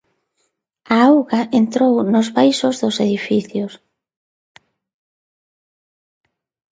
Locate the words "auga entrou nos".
1.11-2.27